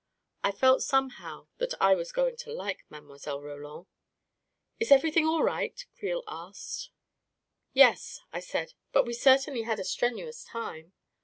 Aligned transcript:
I 0.43 0.51
felt 0.51 0.81
somehow 0.81 1.45
that 1.59 1.75
I 1.79 1.93
was 1.93 2.11
going 2.11 2.35
to 2.37 2.51
like 2.51 2.85
Mile. 2.89 3.03
Roland! 3.07 3.85
41 3.85 3.85
Is 4.79 4.91
everything 4.91 5.27
all 5.27 5.43
right?" 5.43 5.79
Creel 5.99 6.23
asked. 6.27 6.89
44 7.73 7.73
Yes," 7.87 8.19
I 8.33 8.39
said; 8.39 8.69
44 8.69 8.75
but 8.93 9.05
we 9.05 9.13
certainly 9.13 9.61
had 9.61 9.79
a 9.79 9.83
strenuous 9.83 10.43
time." 10.43 10.93